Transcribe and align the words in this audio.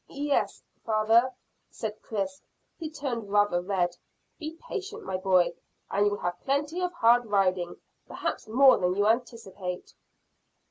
"Yes, 0.09 0.63
father," 0.83 1.31
said 1.69 2.01
Chris, 2.01 2.41
who 2.79 2.89
turned 2.89 3.29
rather 3.31 3.61
red. 3.61 3.95
"Be 4.39 4.57
patient, 4.67 5.03
my 5.03 5.15
boy, 5.17 5.53
and 5.91 6.07
you'll 6.07 6.17
have 6.17 6.41
plenty 6.41 6.81
of 6.81 6.91
hard 6.91 7.27
riding, 7.27 7.75
perhaps 8.07 8.47
more 8.47 8.79
than 8.79 8.95
you 8.95 9.05
anticipate." 9.05 9.93